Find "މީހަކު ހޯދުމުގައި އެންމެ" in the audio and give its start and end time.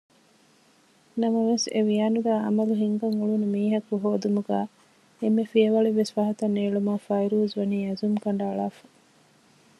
3.53-5.43